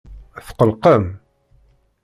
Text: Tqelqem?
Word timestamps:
Tqelqem? 0.47 1.05